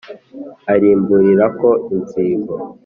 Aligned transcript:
arimburirako 0.73 1.69
inzigo 1.95 2.53